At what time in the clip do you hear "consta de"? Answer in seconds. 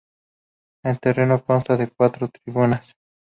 1.45-1.87